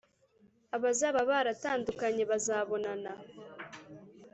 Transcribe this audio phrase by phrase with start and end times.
[0.75, 3.11] Abazaba baratandukanye bazabonana,